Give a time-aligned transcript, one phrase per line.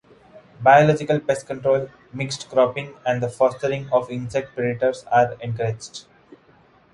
[0.61, 6.05] Biological pest control, mixed cropping and the fostering of insect predators are encouraged.